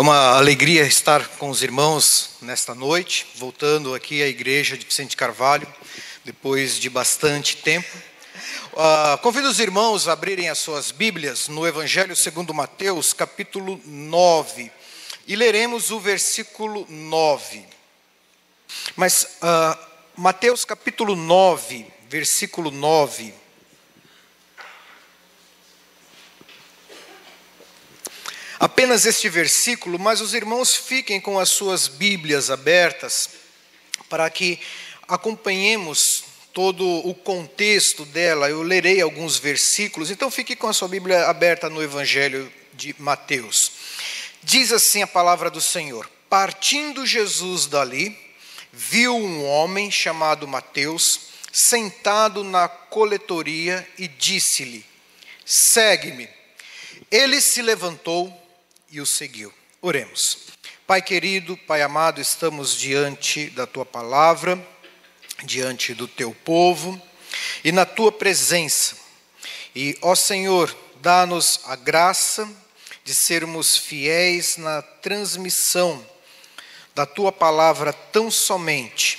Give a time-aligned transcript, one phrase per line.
[0.00, 5.14] É uma alegria estar com os irmãos nesta noite, voltando aqui à igreja de Vicente
[5.14, 5.68] Carvalho,
[6.24, 7.98] depois de bastante tempo.
[8.72, 14.72] Uh, convido os irmãos a abrirem as suas Bíblias no Evangelho segundo Mateus, capítulo 9,
[15.26, 17.62] e leremos o versículo 9.
[18.96, 19.78] Mas uh,
[20.16, 23.34] Mateus capítulo 9, versículo 9
[28.60, 33.30] apenas este versículo, mas os irmãos fiquem com as suas Bíblias abertas
[34.06, 34.60] para que
[35.08, 38.50] acompanhemos todo o contexto dela.
[38.50, 43.72] Eu lerei alguns versículos, então fique com a sua Bíblia aberta no Evangelho de Mateus.
[44.42, 48.16] Diz assim a palavra do Senhor: Partindo Jesus dali,
[48.70, 54.84] viu um homem chamado Mateus sentado na coletoria e disse-lhe:
[55.46, 56.28] Segue-me.
[57.10, 58.40] Ele se levantou
[58.90, 59.52] e o seguiu.
[59.80, 60.38] Oremos.
[60.86, 64.60] Pai querido, Pai amado, estamos diante da tua palavra,
[65.44, 67.00] diante do teu povo
[67.62, 68.96] e na tua presença.
[69.74, 72.48] E, ó Senhor, dá-nos a graça
[73.04, 76.04] de sermos fiéis na transmissão
[76.94, 79.18] da tua palavra tão somente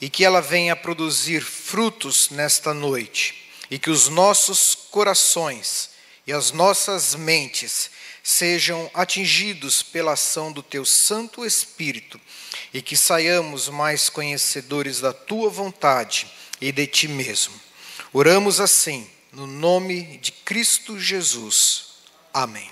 [0.00, 5.90] e que ela venha produzir frutos nesta noite e que os nossos corações
[6.26, 7.90] e as nossas mentes
[8.26, 12.20] sejam atingidos pela ação do teu Santo Espírito
[12.74, 16.26] e que saiamos mais conhecedores da tua vontade
[16.60, 17.54] e de ti mesmo.
[18.12, 22.00] Oramos assim, no nome de Cristo Jesus.
[22.34, 22.68] Amém.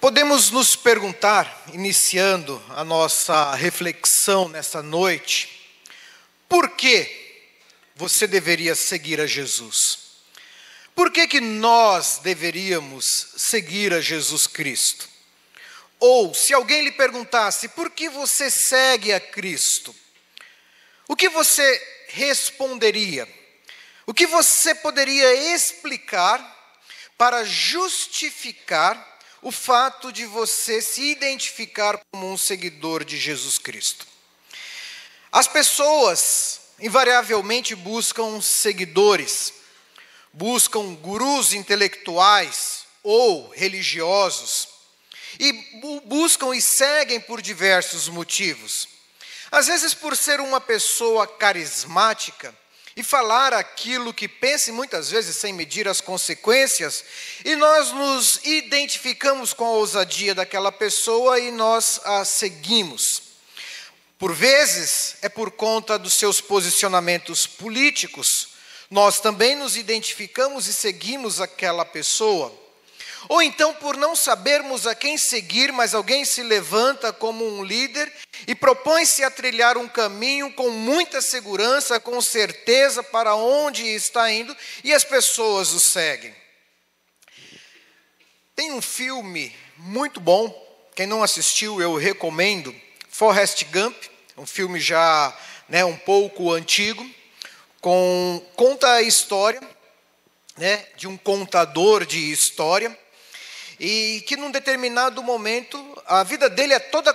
[0.00, 5.76] Podemos nos perguntar, iniciando a nossa reflexão nesta noite,
[6.48, 7.50] por que
[7.96, 10.03] você deveria seguir a Jesus?
[10.94, 15.08] Por que, que nós deveríamos seguir a Jesus Cristo?
[15.98, 19.94] Ou, se alguém lhe perguntasse, por que você segue a Cristo?
[21.08, 23.28] O que você responderia?
[24.06, 26.52] O que você poderia explicar
[27.18, 29.12] para justificar
[29.42, 34.06] o fato de você se identificar como um seguidor de Jesus Cristo?
[35.32, 39.63] As pessoas invariavelmente buscam seguidores
[40.34, 44.68] buscam gurus intelectuais ou religiosos
[45.38, 45.52] e
[46.06, 48.88] buscam e seguem por diversos motivos.
[49.50, 52.54] Às vezes, por ser uma pessoa carismática
[52.96, 57.04] e falar aquilo que pensa, e muitas vezes sem medir as consequências,
[57.44, 63.22] e nós nos identificamos com a ousadia daquela pessoa e nós a seguimos.
[64.18, 68.53] Por vezes, é por conta dos seus posicionamentos políticos
[68.94, 72.54] nós também nos identificamos e seguimos aquela pessoa.
[73.28, 78.12] Ou então, por não sabermos a quem seguir, mas alguém se levanta como um líder
[78.46, 84.56] e propõe-se a trilhar um caminho com muita segurança, com certeza para onde está indo,
[84.84, 86.32] e as pessoas o seguem.
[88.54, 90.54] Tem um filme muito bom,
[90.94, 92.72] quem não assistiu eu recomendo,
[93.10, 93.96] Forrest Gump,
[94.36, 95.36] um filme já
[95.68, 97.04] né, um pouco antigo
[97.84, 99.60] com, conta a história
[100.56, 102.98] né, de um contador de história,
[103.78, 107.12] e que num determinado momento a vida dele é toda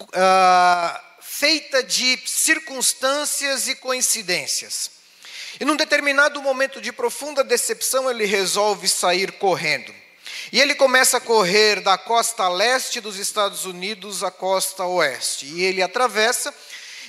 [0.00, 4.90] uh, feita de circunstâncias e coincidências.
[5.60, 9.94] E num determinado momento de profunda decepção, ele resolve sair correndo.
[10.50, 15.46] E ele começa a correr da costa leste dos Estados Unidos à costa oeste.
[15.46, 16.52] E ele atravessa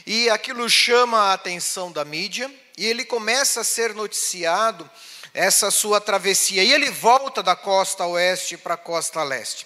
[0.05, 4.89] e aquilo chama a atenção da mídia, e ele começa a ser noticiado
[5.33, 6.63] essa sua travessia.
[6.63, 9.65] E ele volta da costa oeste para a costa leste.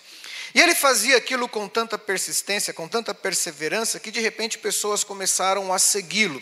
[0.54, 5.74] E ele fazia aquilo com tanta persistência, com tanta perseverança, que de repente pessoas começaram
[5.74, 6.42] a segui-lo.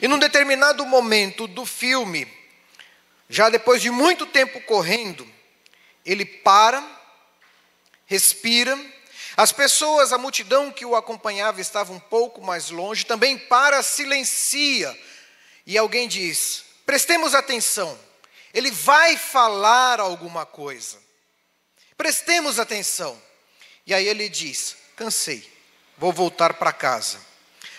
[0.00, 2.30] E num determinado momento do filme,
[3.28, 5.26] já depois de muito tempo correndo,
[6.04, 6.84] ele para,
[8.06, 8.78] respira
[9.36, 14.96] as pessoas, a multidão que o acompanhava estava um pouco mais longe, também para, silencia.
[15.66, 17.98] E alguém diz: prestemos atenção,
[18.52, 20.98] ele vai falar alguma coisa.
[21.96, 23.20] Prestemos atenção.
[23.86, 25.48] E aí ele diz: cansei,
[25.96, 27.18] vou voltar para casa.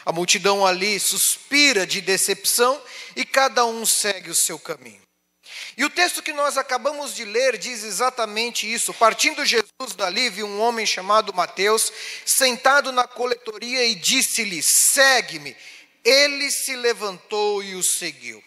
[0.05, 2.81] A multidão ali suspira de decepção
[3.15, 5.01] e cada um segue o seu caminho.
[5.77, 8.93] E o texto que nós acabamos de ler diz exatamente isso.
[8.93, 9.62] Partindo Jesus
[9.95, 11.91] dali, viu um homem chamado Mateus,
[12.25, 15.55] sentado na coletoria e disse-lhe: Segue-me.
[16.03, 18.43] Ele se levantou e o seguiu.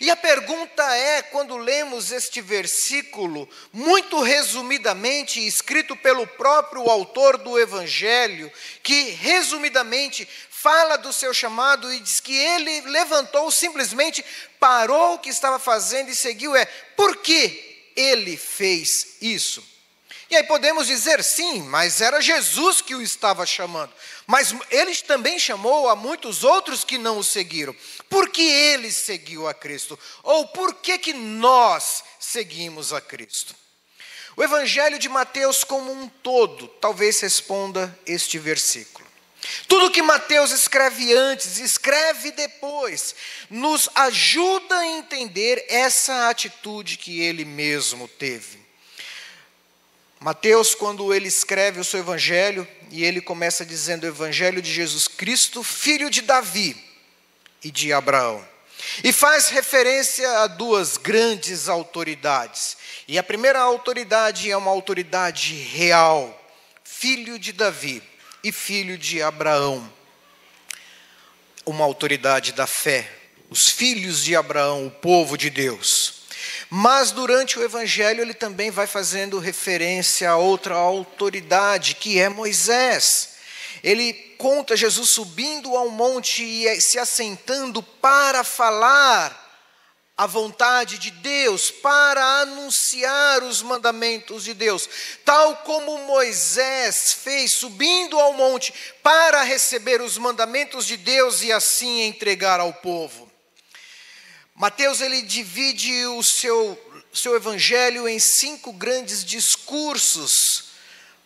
[0.00, 7.58] E a pergunta é, quando lemos este versículo, muito resumidamente, escrito pelo próprio autor do
[7.58, 8.52] Evangelho,
[8.82, 14.24] que resumidamente fala do seu chamado e diz que ele levantou, simplesmente
[14.60, 16.66] parou o que estava fazendo e seguiu, é
[16.96, 19.75] por que ele fez isso?
[20.28, 23.92] E aí podemos dizer, sim, mas era Jesus que o estava chamando.
[24.26, 27.74] Mas ele também chamou a muitos outros que não o seguiram.
[28.10, 29.98] Por que ele seguiu a Cristo?
[30.24, 33.54] Ou por que, que nós seguimos a Cristo?
[34.36, 39.06] O Evangelho de Mateus, como um todo, talvez responda este versículo.
[39.68, 43.14] Tudo que Mateus escreve antes, escreve depois,
[43.48, 48.66] nos ajuda a entender essa atitude que ele mesmo teve.
[50.26, 55.06] Mateus, quando ele escreve o seu evangelho, e ele começa dizendo o evangelho de Jesus
[55.06, 56.76] Cristo, filho de Davi
[57.62, 58.44] e de Abraão.
[59.04, 62.76] E faz referência a duas grandes autoridades.
[63.06, 66.36] E a primeira autoridade é uma autoridade real,
[66.82, 68.02] filho de Davi
[68.42, 69.88] e filho de Abraão.
[71.64, 73.08] Uma autoridade da fé,
[73.48, 76.05] os filhos de Abraão, o povo de Deus.
[76.68, 83.36] Mas durante o evangelho ele também vai fazendo referência a outra autoridade, que é Moisés.
[83.82, 89.44] Ele conta Jesus subindo ao monte e se assentando para falar
[90.16, 94.88] a vontade de Deus, para anunciar os mandamentos de Deus,
[95.24, 98.72] tal como Moisés fez, subindo ao monte
[99.02, 103.25] para receber os mandamentos de Deus e assim entregar ao povo.
[104.56, 110.70] Mateus ele divide o seu, seu evangelho em cinco grandes discursos,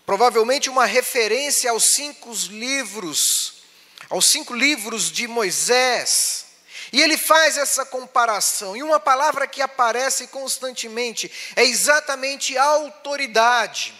[0.05, 3.62] provavelmente uma referência aos cinco livros,
[4.09, 6.47] aos cinco livros de Moisés.
[6.93, 13.94] E ele faz essa comparação, e uma palavra que aparece constantemente é exatamente autoridade.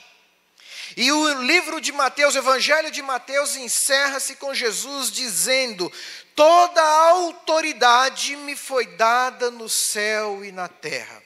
[1.01, 5.91] E o livro de Mateus, o Evangelho de Mateus, encerra-se com Jesus dizendo:
[6.37, 11.23] Toda a autoridade me foi dada no céu e na terra.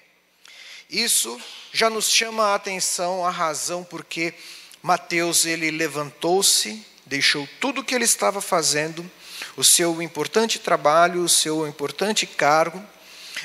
[0.88, 1.40] Isso
[1.72, 4.32] já nos chama a atenção a razão porque
[4.80, 9.10] Mateus ele levantou-se, deixou tudo o que ele estava fazendo,
[9.56, 12.80] o seu importante trabalho, o seu importante cargo,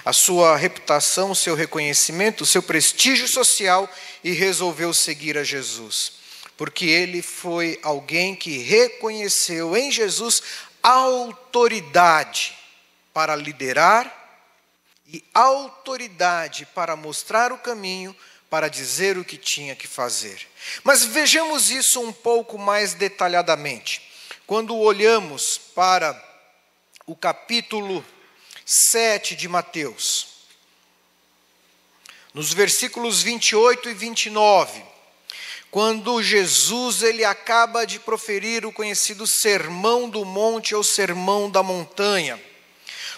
[0.06, 3.92] a sua reputação, o seu reconhecimento, o seu prestígio social
[4.24, 6.19] e resolveu seguir a Jesus.
[6.60, 10.44] Porque ele foi alguém que reconheceu em Jesus
[10.84, 12.54] autoridade
[13.14, 14.14] para liderar
[15.08, 18.14] e autoridade para mostrar o caminho,
[18.50, 20.46] para dizer o que tinha que fazer.
[20.84, 24.02] Mas vejamos isso um pouco mais detalhadamente.
[24.46, 26.14] Quando olhamos para
[27.06, 28.04] o capítulo
[28.66, 30.28] 7 de Mateus,
[32.34, 34.99] nos versículos 28 e 29,
[35.72, 42.42] quando Jesus ele acaba de proferir o conhecido sermão do monte ou sermão da montanha.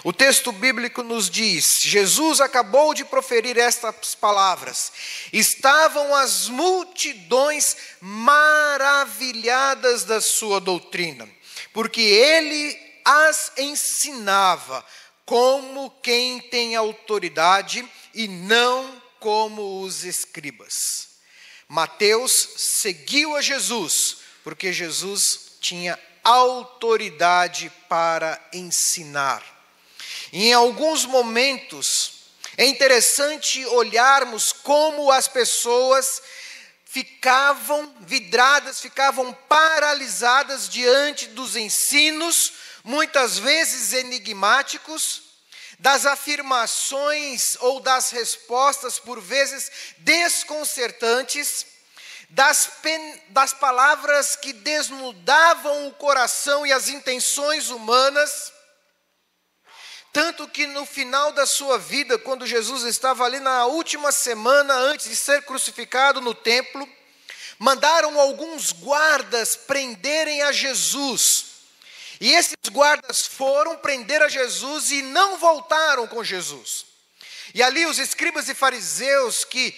[0.04, 4.92] O texto bíblico nos diz: Jesus acabou de proferir estas palavras.
[5.32, 11.30] Estavam as multidões maravilhadas da sua doutrina,
[11.72, 14.84] porque ele as ensinava
[15.26, 21.11] como quem tem autoridade e não como os escribas.
[21.72, 29.42] Mateus seguiu a Jesus, porque Jesus tinha autoridade para ensinar.
[30.34, 32.26] E em alguns momentos,
[32.58, 36.22] é interessante olharmos como as pessoas
[36.84, 42.52] ficavam vidradas, ficavam paralisadas diante dos ensinos
[42.84, 45.22] muitas vezes enigmáticos,
[45.82, 51.66] das afirmações ou das respostas, por vezes desconcertantes,
[52.30, 52.70] das,
[53.30, 58.54] das palavras que desnudavam o coração e as intenções humanas.
[60.14, 65.10] Tanto que no final da sua vida, quando Jesus estava ali na última semana antes
[65.10, 66.88] de ser crucificado no templo,
[67.58, 71.51] mandaram alguns guardas prenderem a Jesus
[72.22, 76.86] e esses guardas foram prender a Jesus e não voltaram com Jesus.
[77.52, 79.76] E ali os escribas e fariseus que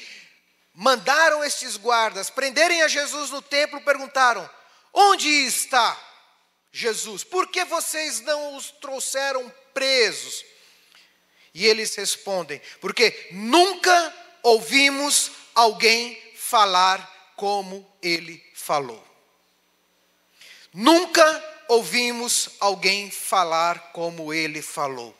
[0.73, 4.47] mandaram estes guardas prenderem a Jesus no templo perguntaram:
[4.93, 5.97] Onde está
[6.69, 7.23] Jesus?
[7.23, 10.43] Por que vocês não os trouxeram presos?
[11.53, 19.01] E eles respondem: Porque nunca ouvimos alguém falar como ele falou.
[20.73, 25.15] Nunca ouvimos alguém falar como ele falou.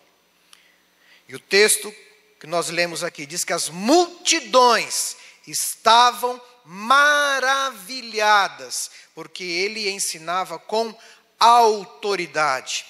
[1.27, 1.93] E o texto
[2.39, 10.93] que nós lemos aqui diz que as multidões estavam maravilhadas, porque ele ensinava com
[11.39, 12.85] autoridade.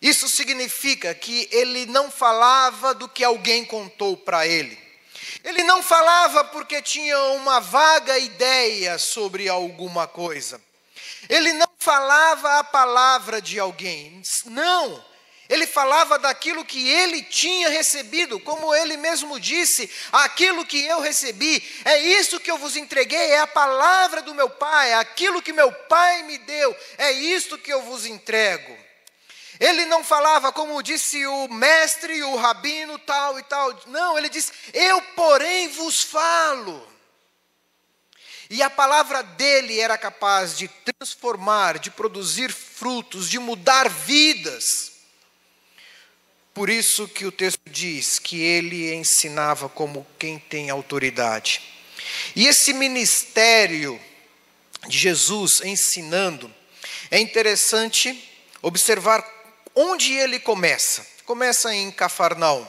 [0.00, 4.82] Isso significa que ele não falava do que alguém contou para ele.
[5.44, 10.60] Ele não falava porque tinha uma vaga ideia sobre alguma coisa.
[11.28, 14.22] Ele não falava a palavra de alguém.
[14.46, 15.12] Não.
[15.48, 21.62] Ele falava daquilo que ele tinha recebido, como ele mesmo disse: aquilo que eu recebi,
[21.84, 25.52] é isso que eu vos entreguei, é a palavra do meu Pai, é aquilo que
[25.52, 28.78] meu Pai me deu, é isto que eu vos entrego.
[29.60, 33.78] Ele não falava como disse o mestre, o rabino, tal e tal.
[33.88, 36.90] Não, ele disse: Eu, porém, vos falo.
[38.52, 44.92] E a palavra dele era capaz de transformar, de produzir frutos, de mudar vidas.
[46.52, 51.62] Por isso que o texto diz que ele ensinava como quem tem autoridade.
[52.36, 53.98] E esse ministério
[54.86, 56.54] de Jesus ensinando,
[57.10, 58.30] é interessante
[58.60, 59.24] observar
[59.74, 61.06] Onde ele começa?
[61.24, 62.66] Começa em Cafarnaum.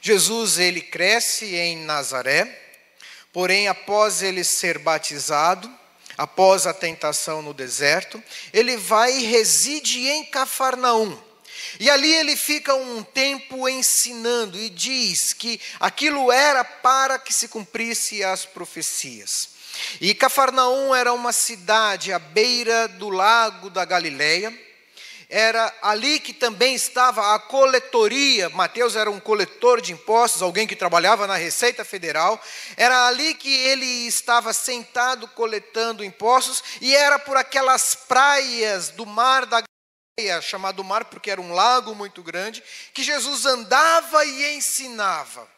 [0.00, 2.61] Jesus ele cresce em Nazaré,
[3.32, 5.70] porém após ele ser batizado,
[6.16, 8.22] após a tentação no deserto,
[8.52, 11.18] ele vai e reside em Cafarnaum.
[11.80, 17.48] E ali ele fica um tempo ensinando e diz que aquilo era para que se
[17.48, 19.50] cumprisse as profecias.
[20.00, 24.52] E Cafarnaum era uma cidade à beira do lago da Galileia,
[25.34, 28.50] era ali que também estava a coletoria.
[28.50, 32.38] Mateus era um coletor de impostos, alguém que trabalhava na Receita Federal.
[32.76, 39.46] Era ali que ele estava sentado coletando impostos, e era por aquelas praias do mar
[39.46, 39.62] da
[40.18, 42.62] Galileia, chamado mar porque era um lago muito grande,
[42.92, 45.48] que Jesus andava e ensinava.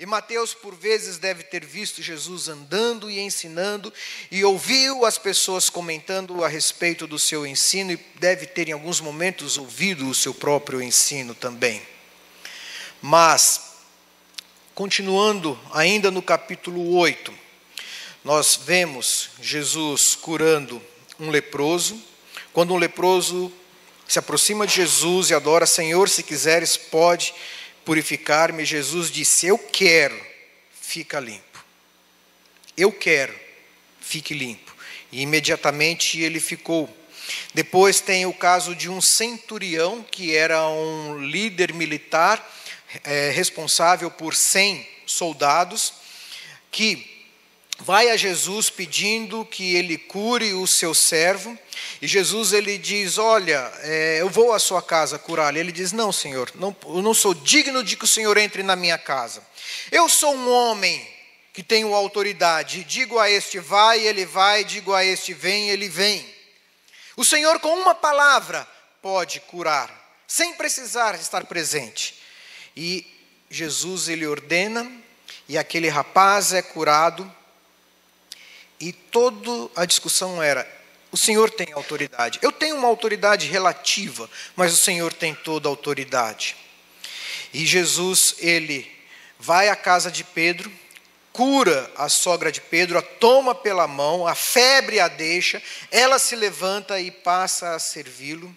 [0.00, 3.92] E Mateus, por vezes, deve ter visto Jesus andando e ensinando,
[4.30, 8.98] e ouviu as pessoas comentando a respeito do seu ensino, e deve ter, em alguns
[8.98, 11.82] momentos, ouvido o seu próprio ensino também.
[13.02, 13.74] Mas,
[14.74, 17.30] continuando ainda no capítulo 8,
[18.24, 20.80] nós vemos Jesus curando
[21.18, 22.02] um leproso.
[22.54, 23.52] Quando um leproso
[24.08, 27.34] se aproxima de Jesus e adora, Senhor, se quiseres, pode
[27.84, 30.18] purificar-me, Jesus disse: Eu quero,
[30.80, 31.64] fica limpo.
[32.76, 33.34] Eu quero,
[34.00, 34.74] fique limpo.
[35.12, 36.88] E imediatamente ele ficou.
[37.54, 42.44] Depois tem o caso de um centurião, que era um líder militar
[43.04, 45.92] é, responsável por 100 soldados,
[46.70, 47.09] que
[47.80, 51.58] vai a Jesus pedindo que ele cure o seu servo,
[52.00, 55.58] e Jesus ele diz: Olha, é, eu vou à sua casa curá-lo.
[55.58, 58.76] Ele diz: Não, Senhor, não, eu não sou digno de que o Senhor entre na
[58.76, 59.42] minha casa.
[59.90, 61.06] Eu sou um homem
[61.52, 62.84] que tenho autoridade.
[62.84, 66.24] Digo a este vai, ele vai, digo a este vem, ele vem.
[67.16, 68.66] O Senhor, com uma palavra,
[69.02, 69.90] pode curar,
[70.26, 72.14] sem precisar estar presente.
[72.76, 73.06] E
[73.50, 74.90] Jesus ele ordena,
[75.48, 77.30] e aquele rapaz é curado
[78.80, 80.66] e toda a discussão era:
[81.12, 82.38] o Senhor tem autoridade.
[82.40, 86.56] Eu tenho uma autoridade relativa, mas o Senhor tem toda a autoridade.
[87.52, 88.90] E Jesus, ele
[89.38, 90.72] vai à casa de Pedro,
[91.32, 96.36] cura a sogra de Pedro, a toma pela mão, a febre a deixa, ela se
[96.36, 98.54] levanta e passa a servi-lo.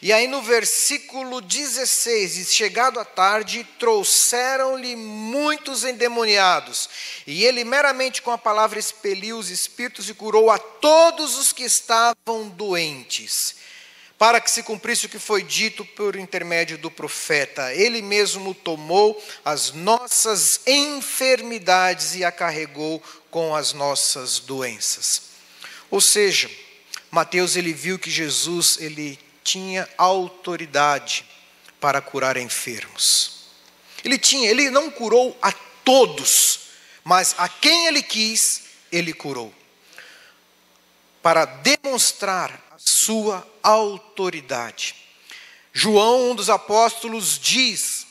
[0.00, 6.88] E aí no versículo 16, diz: Chegado à tarde, trouxeram-lhe muitos endemoniados,
[7.26, 11.64] e ele meramente com a palavra expeliu os espíritos e curou a todos os que
[11.64, 13.56] estavam doentes,
[14.16, 17.74] para que se cumprisse o que foi dito por intermédio do profeta.
[17.74, 25.22] Ele mesmo tomou as nossas enfermidades e a carregou com as nossas doenças.
[25.90, 26.50] Ou seja,
[27.10, 31.24] Mateus ele viu que Jesus ele tinha autoridade
[31.80, 33.46] para curar enfermos.
[34.04, 35.52] Ele tinha, ele não curou a
[35.84, 36.60] todos,
[37.04, 39.52] mas a quem ele quis, ele curou.
[41.20, 44.94] Para demonstrar a sua autoridade.
[45.72, 48.06] João, um dos apóstolos, diz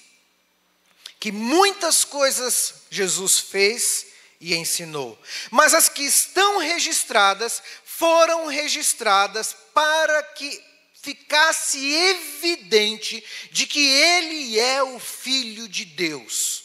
[1.19, 4.07] que muitas coisas Jesus fez
[4.39, 5.17] e ensinou,
[5.51, 10.70] mas as que estão registradas foram registradas para que
[11.01, 16.63] ficasse evidente de que ele é o filho de Deus.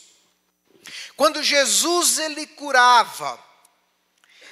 [1.16, 3.43] Quando Jesus ele curava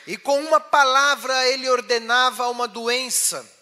[0.07, 3.54] e com uma palavra ele ordenava uma doença,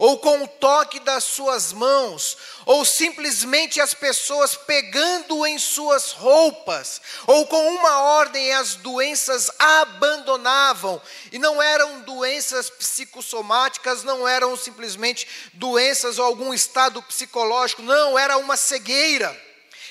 [0.00, 7.02] ou com o toque das suas mãos, ou simplesmente as pessoas pegando em suas roupas,
[7.26, 15.28] ou com uma ordem as doenças abandonavam, e não eram doenças psicossomáticas, não eram simplesmente
[15.52, 19.38] doenças ou algum estado psicológico, não, era uma cegueira,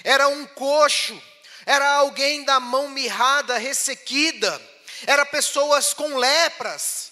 [0.04, 1.22] era um coxo,
[1.68, 4.60] era alguém da mão mirrada, ressequida,
[5.06, 7.09] era pessoas com lepras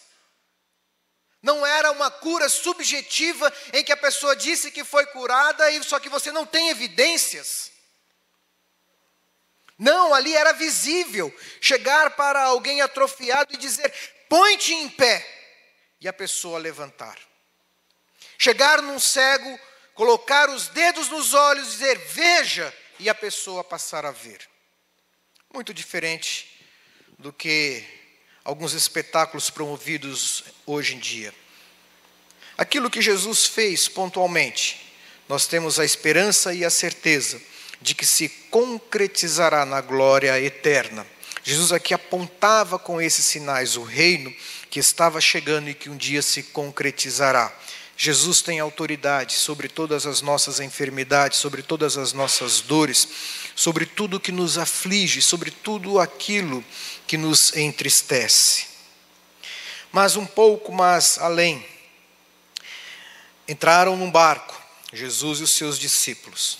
[1.48, 5.98] não era uma cura subjetiva em que a pessoa disse que foi curada e só
[5.98, 7.72] que você não tem evidências.
[9.80, 13.94] Não, ali era visível chegar para alguém atrofiado e dizer:
[14.27, 15.25] "Põe-te em pé",
[16.01, 17.18] e a pessoa levantar.
[18.38, 19.58] Chegar num cego,
[19.94, 24.50] colocar os dedos nos olhos e dizer: "Veja", e a pessoa passar a ver.
[25.54, 26.62] Muito diferente
[27.18, 27.97] do que
[28.48, 31.34] alguns espetáculos promovidos hoje em dia.
[32.58, 34.89] Aquilo que Jesus fez pontualmente,
[35.27, 37.42] nós temos a esperança e a certeza
[37.82, 41.06] de que se concretizará na glória eterna.
[41.44, 44.34] Jesus aqui apontava com esses sinais o reino
[44.70, 47.54] que estava chegando e que um dia se concretizará.
[47.98, 53.10] Jesus tem autoridade sobre todas as nossas enfermidades, sobre todas as nossas dores,
[53.58, 56.64] sobre tudo que nos aflige, sobre tudo aquilo
[57.08, 58.68] que nos entristece.
[59.92, 61.66] Mas um pouco mais além,
[63.48, 64.56] entraram num barco,
[64.94, 66.60] Jesus e os seus discípulos.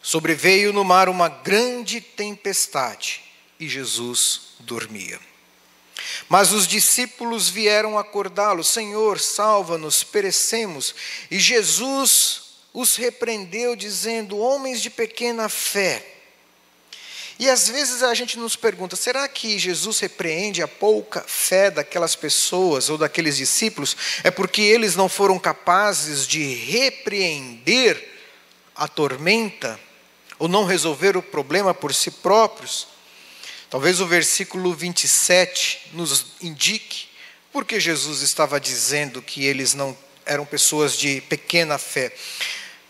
[0.00, 3.22] Sobreveio no mar uma grande tempestade
[3.58, 5.18] e Jesus dormia.
[6.28, 10.94] Mas os discípulos vieram acordá-lo: Senhor, salva-nos, perecemos.
[11.28, 16.09] E Jesus os repreendeu, dizendo: Homens de pequena fé.
[17.40, 22.14] E às vezes a gente nos pergunta: será que Jesus repreende a pouca fé daquelas
[22.14, 23.96] pessoas ou daqueles discípulos?
[24.22, 28.20] É porque eles não foram capazes de repreender
[28.76, 29.80] a tormenta
[30.38, 32.88] ou não resolver o problema por si próprios?
[33.70, 37.08] Talvez o versículo 27 nos indique
[37.50, 42.12] porque Jesus estava dizendo que eles não eram pessoas de pequena fé.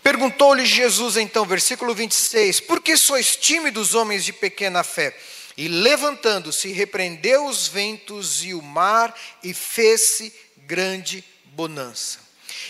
[0.03, 5.15] Perguntou-lhe Jesus então, versículo 26, por que sois tímidos, homens de pequena fé?
[5.55, 12.19] E levantando-se, repreendeu os ventos e o mar, e fez-se grande bonança.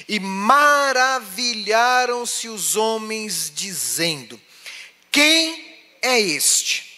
[0.07, 4.39] E maravilharam-se os homens, dizendo:
[5.09, 6.91] Quem é este?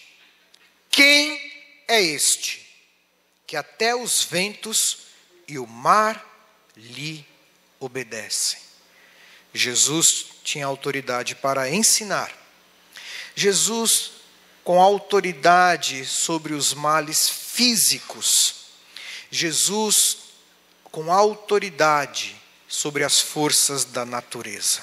[0.90, 1.40] Quem
[1.86, 2.66] é este
[3.46, 5.04] que até os ventos
[5.46, 6.24] e o mar
[6.76, 7.24] lhe
[7.78, 8.63] obedecem?
[9.54, 12.30] Jesus tinha autoridade para ensinar.
[13.36, 14.10] Jesus,
[14.64, 18.56] com autoridade sobre os males físicos.
[19.30, 20.18] Jesus,
[20.84, 22.34] com autoridade
[22.68, 24.82] sobre as forças da natureza.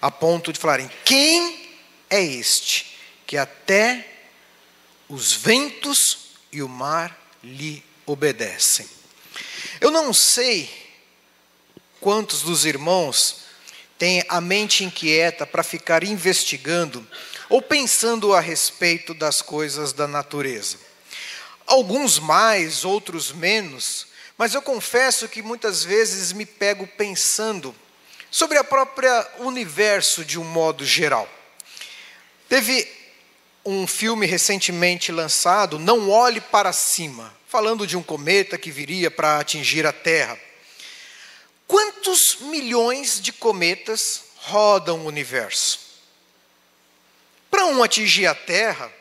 [0.00, 1.76] A ponto de falarem: quem
[2.08, 4.08] é este que até
[5.08, 6.18] os ventos
[6.52, 8.88] e o mar lhe obedecem.
[9.80, 10.70] Eu não sei
[12.00, 13.41] quantos dos irmãos
[14.02, 17.06] têm a mente inquieta para ficar investigando
[17.48, 20.76] ou pensando a respeito das coisas da natureza.
[21.64, 27.72] Alguns mais, outros menos, mas eu confesso que muitas vezes me pego pensando
[28.28, 31.28] sobre a própria universo de um modo geral.
[32.48, 32.90] Teve
[33.64, 39.38] um filme recentemente lançado, Não Olhe para Cima, falando de um cometa que viria para
[39.38, 40.36] atingir a Terra.
[41.72, 45.80] Quantos milhões de cometas rodam o universo?
[47.50, 48.92] Para um atingir a Terra,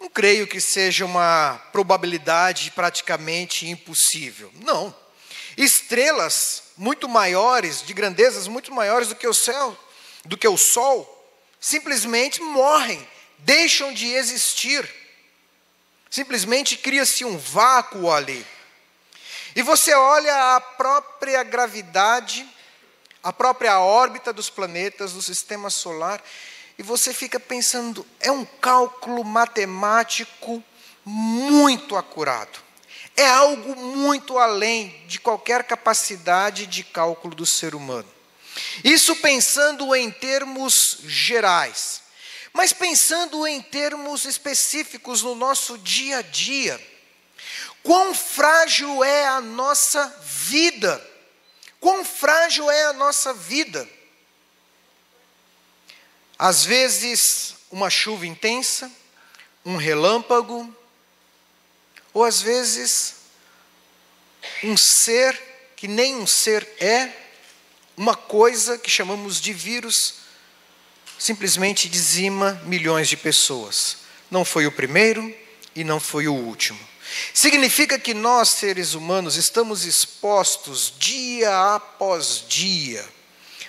[0.00, 4.50] não creio que seja uma probabilidade praticamente impossível.
[4.56, 4.92] Não.
[5.56, 9.78] Estrelas muito maiores, de grandezas muito maiores do que o céu,
[10.24, 11.08] do que o Sol,
[11.60, 14.92] simplesmente morrem, deixam de existir.
[16.10, 18.44] Simplesmente cria-se um vácuo ali.
[19.54, 22.46] E você olha a própria gravidade,
[23.22, 26.22] a própria órbita dos planetas do sistema solar,
[26.76, 30.62] e você fica pensando, é um cálculo matemático
[31.04, 32.58] muito acurado.
[33.16, 38.08] É algo muito além de qualquer capacidade de cálculo do ser humano.
[38.82, 42.02] Isso pensando em termos gerais.
[42.52, 46.80] Mas pensando em termos específicos no nosso dia a dia,
[47.84, 51.14] quão frágil é a nossa vida?
[51.78, 53.88] Quão frágil é a nossa vida?
[56.36, 58.90] Às vezes, uma chuva intensa,
[59.64, 60.74] um relâmpago,
[62.12, 63.16] ou às vezes,
[64.62, 65.40] um ser
[65.76, 67.12] que nenhum ser é,
[67.96, 70.14] uma coisa que chamamos de vírus
[71.18, 73.98] simplesmente dizima milhões de pessoas.
[74.30, 75.34] Não foi o primeiro
[75.74, 76.93] e não foi o último.
[77.32, 83.04] Significa que nós, seres humanos, estamos expostos dia após dia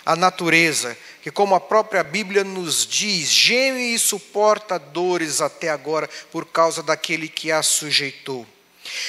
[0.06, 6.08] à natureza, que, como a própria Bíblia nos diz, geme e suporta dores até agora
[6.32, 8.46] por causa daquele que a sujeitou.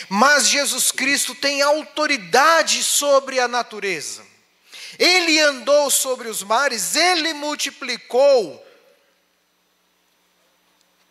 [0.08, 4.24] Mas Jesus Cristo tem autoridade sobre a natureza.
[4.98, 8.65] Ele andou sobre os mares, ele multiplicou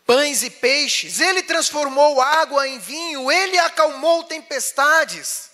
[0.05, 5.49] pães e peixes, ele transformou água em vinho, ele acalmou tempestades,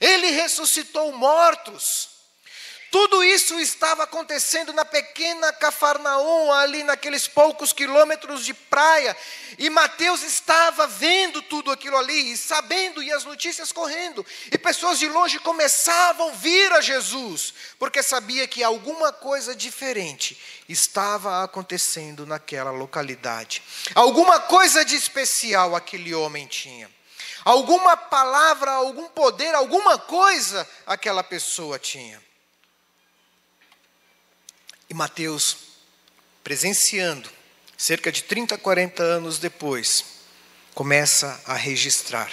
[0.00, 2.19] ele ressuscitou mortos.
[2.90, 9.16] Tudo isso estava acontecendo na pequena Cafarnaum, ali naqueles poucos quilômetros de praia,
[9.58, 14.98] e Mateus estava vendo tudo aquilo ali, e sabendo, e as notícias correndo, e pessoas
[14.98, 20.36] de longe começavam a vir a Jesus, porque sabia que alguma coisa diferente
[20.68, 23.62] estava acontecendo naquela localidade,
[23.94, 26.90] alguma coisa de especial aquele homem tinha,
[27.44, 32.29] alguma palavra, algum poder, alguma coisa aquela pessoa tinha.
[34.90, 35.56] E Mateus,
[36.42, 37.30] presenciando,
[37.78, 40.04] cerca de 30, 40 anos depois,
[40.74, 42.28] começa a registrar.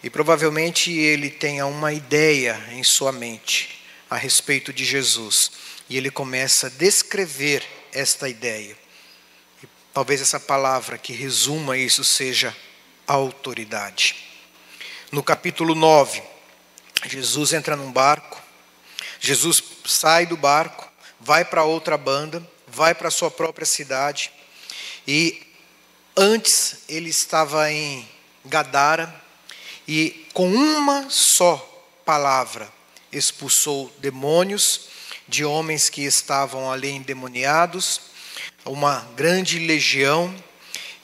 [0.00, 5.50] E provavelmente ele tenha uma ideia em sua mente a respeito de Jesus.
[5.88, 8.78] E ele começa a descrever esta ideia.
[9.60, 12.56] E talvez essa palavra que resuma isso seja
[13.08, 14.14] autoridade.
[15.10, 16.22] No capítulo 9,
[17.06, 18.40] Jesus entra num barco,
[19.18, 24.30] Jesus sai do barco, vai para outra banda, vai para sua própria cidade.
[25.06, 25.42] E
[26.16, 28.08] antes ele estava em
[28.44, 29.14] Gadara
[29.86, 31.56] e com uma só
[32.04, 32.72] palavra
[33.12, 34.88] expulsou demônios
[35.28, 38.00] de homens que estavam ali endemoniados,
[38.64, 40.34] uma grande legião,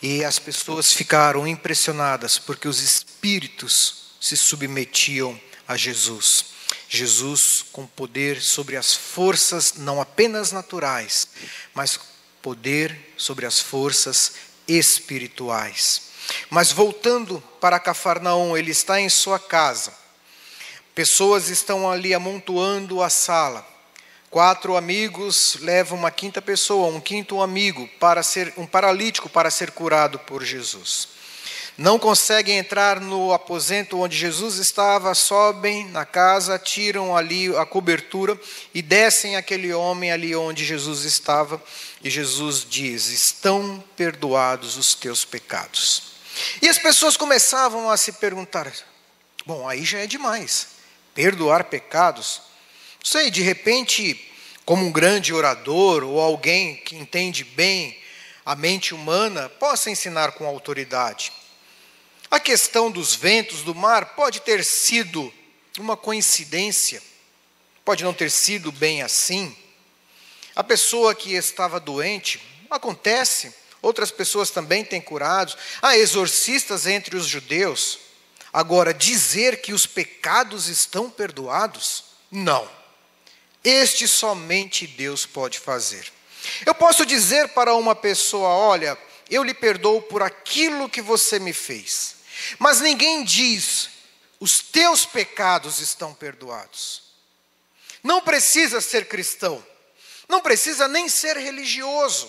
[0.00, 6.46] e as pessoas ficaram impressionadas porque os espíritos se submetiam a Jesus.
[6.94, 11.26] Jesus com poder sobre as forças não apenas naturais,
[11.72, 11.98] mas
[12.42, 14.34] poder sobre as forças
[14.68, 16.10] espirituais.
[16.50, 19.94] Mas voltando para Cafarnaum, ele está em sua casa.
[20.94, 23.66] Pessoas estão ali amontoando a sala.
[24.28, 29.70] Quatro amigos levam uma quinta pessoa, um quinto amigo para ser um paralítico para ser
[29.70, 31.21] curado por Jesus
[31.76, 38.38] não conseguem entrar no aposento onde Jesus estava, sobem na casa, tiram ali a cobertura
[38.74, 41.62] e descem aquele homem ali onde Jesus estava.
[42.04, 46.12] E Jesus diz: Estão perdoados os teus pecados.
[46.60, 48.70] E as pessoas começavam a se perguntar:
[49.46, 50.68] Bom, aí já é demais.
[51.14, 52.42] Perdoar pecados?
[53.02, 54.30] Não sei, de repente,
[54.64, 57.98] como um grande orador ou alguém que entende bem
[58.44, 61.32] a mente humana, possa ensinar com autoridade.
[62.32, 65.30] A questão dos ventos do mar pode ter sido
[65.78, 67.02] uma coincidência,
[67.84, 69.54] pode não ter sido bem assim.
[70.56, 75.58] A pessoa que estava doente, acontece, outras pessoas também têm curados.
[75.82, 77.98] Há exorcistas entre os judeus.
[78.50, 82.04] Agora, dizer que os pecados estão perdoados?
[82.30, 82.66] Não.
[83.62, 86.10] Este somente Deus pode fazer.
[86.64, 88.96] Eu posso dizer para uma pessoa: olha,
[89.28, 92.21] eu lhe perdoo por aquilo que você me fez.
[92.58, 93.90] Mas ninguém diz:
[94.40, 97.02] os teus pecados estão perdoados.
[98.02, 99.64] Não precisa ser cristão,
[100.28, 102.28] não precisa nem ser religioso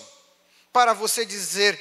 [0.72, 1.80] para você dizer,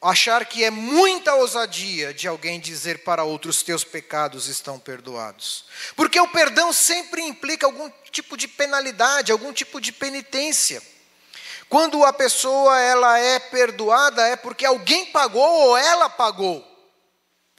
[0.00, 5.64] achar que é muita ousadia de alguém dizer para outros: teus pecados estão perdoados.
[5.96, 10.82] Porque o perdão sempre implica algum tipo de penalidade, algum tipo de penitência.
[11.68, 16.69] Quando a pessoa ela é perdoada é porque alguém pagou ou ela pagou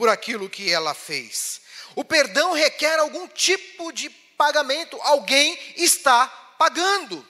[0.02, 1.62] por aquilo que ela fez.
[1.96, 6.26] O perdão requer algum tipo de pagamento, alguém está
[6.58, 7.24] pagando.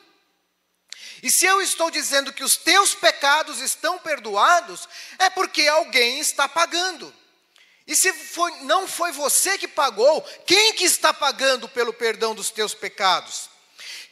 [1.21, 4.87] E se eu estou dizendo que os teus pecados estão perdoados,
[5.19, 7.13] é porque alguém está pagando.
[7.85, 12.51] E se foi, não foi você que pagou, quem que está pagando pelo perdão dos
[12.51, 13.49] teus pecados?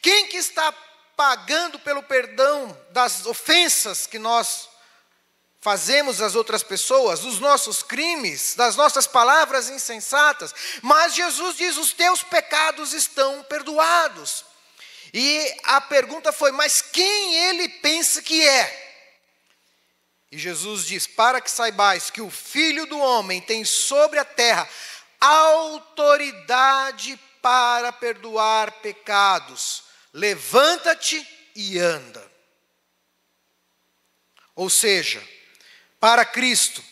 [0.02, 0.74] Quem que está
[1.16, 4.68] pagando pelo perdão das ofensas que nós
[5.62, 11.94] fazemos às outras pessoas, dos nossos crimes, das nossas palavras insensatas, mas Jesus diz: os
[11.94, 14.46] teus pecados estão perdoados.
[15.14, 18.88] E a pergunta foi: mas quem ele pensa que é?
[20.32, 24.70] E Jesus diz: para que saibais que o Filho do Homem tem sobre a terra
[25.20, 29.84] autoridade para perdoar pecados.
[30.14, 32.26] Levanta-te e anda.
[34.56, 35.22] Ou seja,
[36.00, 36.84] para Cristo,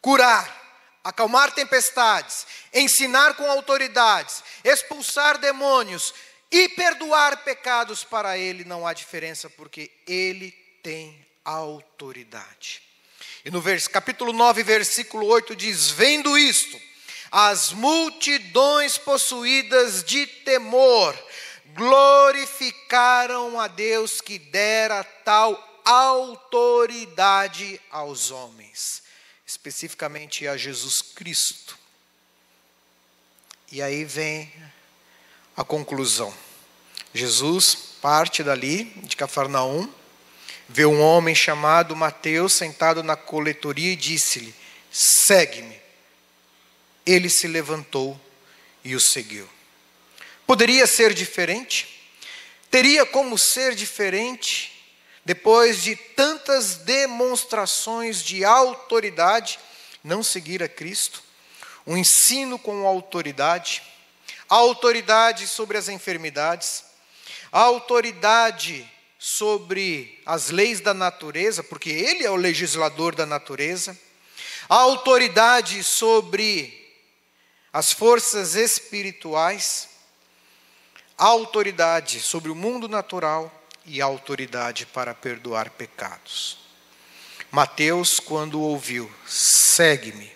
[0.00, 0.62] curar,
[1.02, 6.14] acalmar tempestades, ensinar com autoridades, expulsar demônios
[6.50, 12.82] e perdoar pecados para Ele não há diferença, porque Ele tem autoridade.
[13.44, 16.80] E no capítulo 9, versículo 8 diz: Vendo isto,
[17.30, 21.18] as multidões possuídas de temor
[21.74, 29.02] glorificaram a Deus que dera tal autoridade aos homens,
[29.46, 31.78] especificamente a Jesus Cristo.
[33.70, 34.52] E aí vem
[35.56, 36.32] a conclusão.
[37.14, 39.88] Jesus parte dali, de Cafarnaum,
[40.68, 44.54] vê um homem chamado Mateus sentado na coletoria e disse-lhe:
[44.90, 45.80] Segue-me.
[47.04, 48.18] Ele se levantou
[48.84, 49.48] e o seguiu.
[50.46, 52.00] Poderia ser diferente?
[52.70, 54.71] Teria como ser diferente
[55.24, 59.58] depois de tantas demonstrações de autoridade,
[60.02, 61.22] não seguir a Cristo?
[61.86, 63.82] Um ensino com autoridade,
[64.48, 66.84] autoridade sobre as enfermidades,
[67.50, 73.96] autoridade sobre as leis da natureza, porque ele é o legislador da natureza,
[74.68, 76.78] autoridade sobre
[77.72, 79.88] as forças espirituais,
[81.16, 86.58] autoridade sobre o mundo natural e autoridade para perdoar pecados.
[87.50, 90.32] Mateus, quando ouviu, segue-me,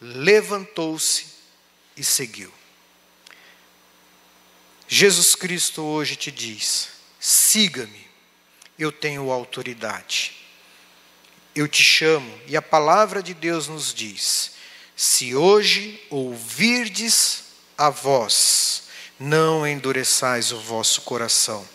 [0.00, 1.26] levantou-se
[1.96, 2.52] e seguiu.
[4.86, 6.88] Jesus Cristo hoje te diz:
[7.20, 8.08] siga-me,
[8.78, 10.36] eu tenho autoridade.
[11.54, 14.52] Eu te chamo, e a palavra de Deus nos diz:
[14.96, 17.44] se hoje ouvirdes
[17.76, 18.84] a voz,
[19.20, 21.68] não endureçais o vosso coração.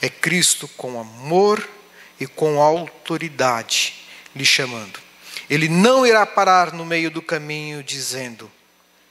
[0.00, 1.68] É Cristo com amor
[2.18, 3.94] e com autoridade
[4.34, 5.00] lhe chamando.
[5.48, 8.50] Ele não irá parar no meio do caminho dizendo: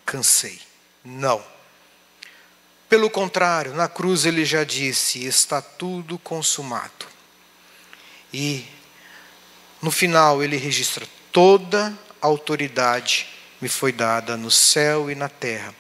[0.06, 0.60] cansei.
[1.04, 1.44] Não.
[2.90, 7.08] Pelo contrário, na cruz ele já disse: está tudo consumado.
[8.34, 8.66] E
[9.82, 13.28] no final ele registra: toda autoridade
[13.62, 15.74] me foi dada no céu e na terra.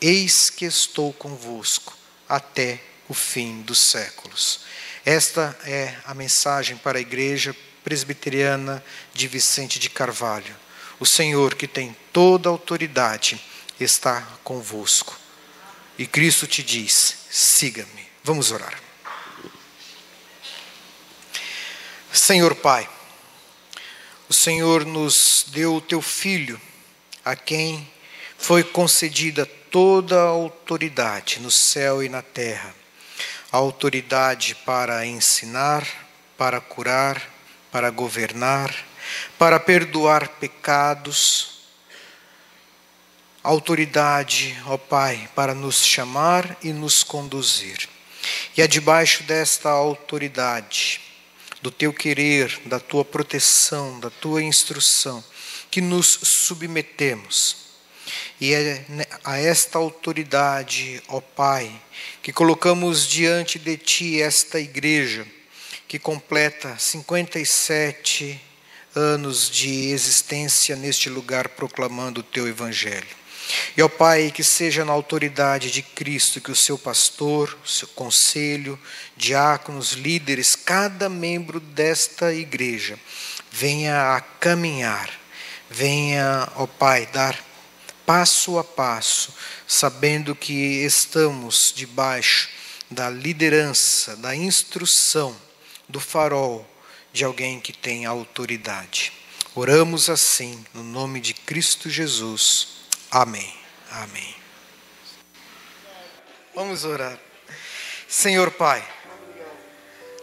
[0.00, 1.96] Eis que estou convosco
[2.28, 4.60] até o fim dos séculos.
[5.04, 10.56] Esta é a mensagem para a igreja presbiteriana de Vicente de Carvalho.
[10.98, 13.38] O Senhor, que tem toda a autoridade,
[13.78, 15.18] está convosco.
[15.98, 18.08] E Cristo te diz: siga-me.
[18.22, 18.80] Vamos orar.
[22.12, 22.88] Senhor Pai,
[24.28, 26.58] o Senhor nos deu o teu filho,
[27.22, 27.92] a quem
[28.38, 32.74] foi concedida toda a autoridade no céu e na terra
[33.56, 35.86] autoridade para ensinar,
[36.36, 37.22] para curar,
[37.70, 38.74] para governar,
[39.38, 41.60] para perdoar pecados,
[43.44, 47.88] autoridade, ó Pai, para nos chamar e nos conduzir.
[48.56, 51.00] E é debaixo desta autoridade
[51.62, 55.22] do teu querer, da tua proteção, da tua instrução,
[55.70, 57.63] que nos submetemos.
[58.40, 58.84] E é
[59.22, 61.70] a esta autoridade, ó Pai,
[62.22, 65.26] que colocamos diante de Ti esta igreja,
[65.86, 68.40] que completa 57
[68.94, 73.24] anos de existência neste lugar proclamando o Teu Evangelho.
[73.76, 77.88] E, ó Pai, que seja na autoridade de Cristo que o seu pastor, o seu
[77.88, 78.78] conselho,
[79.16, 82.98] diáconos, líderes, cada membro desta igreja
[83.50, 85.10] venha a caminhar,
[85.70, 87.38] venha, ó Pai, dar
[88.06, 89.34] passo a passo,
[89.66, 92.48] sabendo que estamos debaixo
[92.90, 95.36] da liderança, da instrução,
[95.88, 96.68] do farol
[97.12, 99.12] de alguém que tem autoridade.
[99.54, 102.68] Oramos assim, no nome de Cristo Jesus.
[103.10, 103.54] Amém.
[103.90, 104.34] Amém.
[106.54, 107.18] Vamos orar.
[108.08, 108.84] Senhor Pai,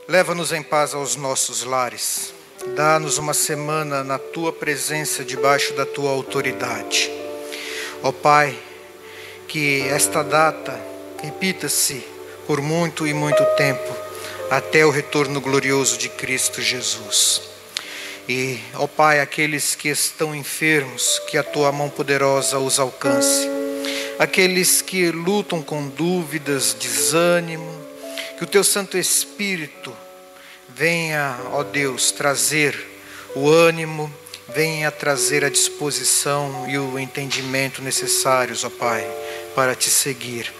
[0.08, 2.34] leva-nos em paz aos nossos lares.
[2.76, 7.21] Dá-nos uma semana na tua presença, debaixo da tua autoridade.
[8.04, 8.58] Ó Pai,
[9.48, 10.80] que esta data
[11.22, 12.04] repita-se
[12.48, 13.96] por muito e muito tempo,
[14.50, 17.42] até o retorno glorioso de Cristo Jesus.
[18.28, 23.48] E, ó Pai, aqueles que estão enfermos, que a tua mão poderosa os alcance.
[24.18, 27.72] Aqueles que lutam com dúvidas, desânimo,
[28.38, 29.96] que o teu Santo Espírito
[30.70, 32.76] venha, ó Deus, trazer
[33.36, 34.12] o ânimo,
[34.54, 39.06] venha trazer a disposição e o entendimento necessários, ó Pai,
[39.56, 40.52] para te seguir.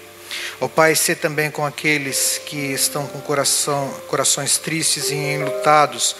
[0.60, 6.16] Ó Pai, ser também com aqueles que estão com coração, corações tristes e enlutados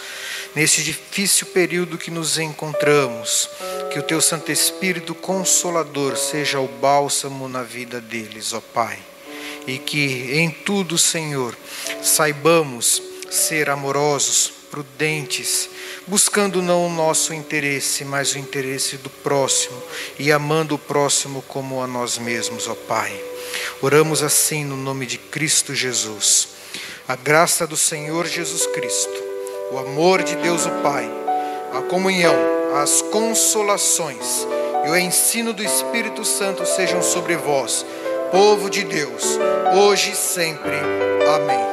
[0.55, 3.49] nesse difícil período que nos encontramos.
[3.91, 8.99] Que o Teu Santo Espírito Consolador seja o bálsamo na vida deles, ó Pai.
[9.65, 11.57] E que em tudo, Senhor,
[12.01, 15.69] saibamos ser amorosos, prudentes,
[16.07, 19.81] buscando não o nosso interesse, mas o interesse do próximo
[20.19, 23.13] e amando o próximo como a nós mesmos, ó Pai.
[23.81, 26.49] Oramos assim no nome de Cristo Jesus.
[27.07, 29.23] A graça do Senhor Jesus Cristo,
[29.71, 31.09] o amor de Deus o Pai,
[31.73, 32.35] a comunhão,
[32.81, 34.47] as consolações
[34.85, 37.85] e o ensino do Espírito Santo sejam sobre vós,
[38.31, 39.37] povo de Deus,
[39.75, 40.75] hoje e sempre.
[41.35, 41.72] Amém.